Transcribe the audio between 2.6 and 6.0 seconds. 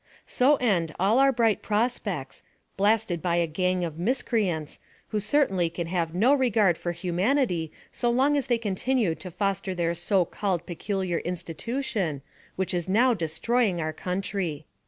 blasted by a gang of miscreants, who certainly can